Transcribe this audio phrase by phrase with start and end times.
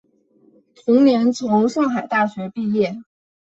[0.73, 3.03] 同年从上海大学毕业。